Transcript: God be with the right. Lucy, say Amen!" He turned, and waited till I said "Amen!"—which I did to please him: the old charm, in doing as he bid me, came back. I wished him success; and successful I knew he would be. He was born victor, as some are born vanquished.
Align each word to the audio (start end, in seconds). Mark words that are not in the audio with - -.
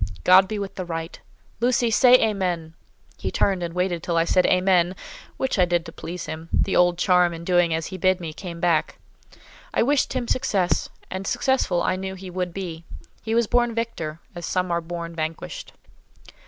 God 0.23 0.47
be 0.47 0.57
with 0.57 0.73
the 0.73 0.83
right. 0.83 1.19
Lucy, 1.59 1.91
say 1.91 2.15
Amen!" 2.15 2.73
He 3.19 3.29
turned, 3.29 3.61
and 3.61 3.75
waited 3.75 4.01
till 4.01 4.17
I 4.17 4.25
said 4.25 4.47
"Amen!"—which 4.47 5.59
I 5.59 5.65
did 5.65 5.85
to 5.85 5.91
please 5.91 6.25
him: 6.25 6.49
the 6.51 6.75
old 6.75 6.97
charm, 6.97 7.35
in 7.35 7.43
doing 7.43 7.71
as 7.71 7.85
he 7.93 7.99
bid 7.99 8.19
me, 8.19 8.33
came 8.33 8.59
back. 8.59 8.97
I 9.75 9.83
wished 9.83 10.13
him 10.13 10.27
success; 10.27 10.89
and 11.11 11.27
successful 11.27 11.83
I 11.83 11.97
knew 11.97 12.15
he 12.15 12.31
would 12.31 12.51
be. 12.51 12.83
He 13.21 13.35
was 13.35 13.45
born 13.45 13.75
victor, 13.75 14.19
as 14.33 14.47
some 14.47 14.71
are 14.71 14.81
born 14.81 15.13
vanquished. 15.13 15.71